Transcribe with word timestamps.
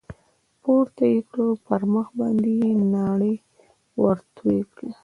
پورته 0.61 1.03
يې 1.13 1.19
كړ 1.31 1.47
پر 1.65 1.81
مخ 1.93 2.07
باندې 2.19 2.51
يې 2.61 2.71
ناړې 2.93 3.33
ورتو 4.03 4.49
کړې. 4.75 4.89